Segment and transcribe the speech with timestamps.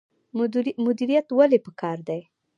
[0.85, 2.21] مدیریت ولې پکار دی؟